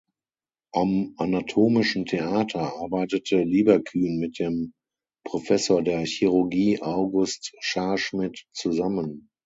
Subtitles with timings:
[0.73, 4.73] Am Anatomischen Theater arbeitete Lieberkühn mit dem
[5.23, 9.29] Professor der Chirurgie August Schaarschmidt zusammen.